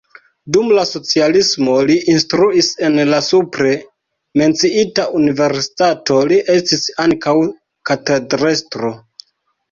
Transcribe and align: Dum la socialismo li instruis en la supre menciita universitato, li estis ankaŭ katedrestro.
Dum 0.55 0.69
la 0.75 0.83
socialismo 0.91 1.73
li 1.89 1.97
instruis 2.13 2.69
en 2.87 2.95
la 3.09 3.19
supre 3.27 3.73
menciita 4.41 5.05
universitato, 5.19 6.17
li 6.31 6.39
estis 6.55 6.87
ankaŭ 7.05 7.35
katedrestro. 7.91 8.91